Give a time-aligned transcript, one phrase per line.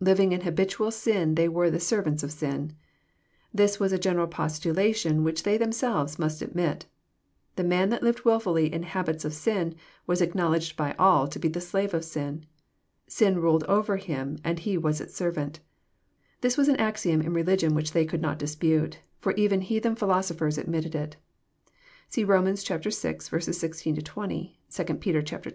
[0.00, 2.72] Living in habitual sin they were the <' servants of sin."
[3.52, 6.86] This was a general proposition which they themselves must ad mit.
[7.56, 9.74] The man that lived wilfully In habits of sin
[10.06, 12.46] was acknowl edged by all to be the slave of sin.
[13.06, 15.60] Sin ruled over him, and he was its servant.
[16.40, 20.56] This was an axiom in religion which they could not dispute, for even heathen philosophers
[20.56, 21.16] admitted it.
[22.08, 22.52] (See Rom vi.
[22.52, 25.06] 16—20; 2 Pet.
[25.06, 25.12] ii.
[25.12, 25.42] 19.)